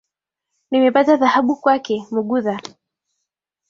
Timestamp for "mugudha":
2.11-2.57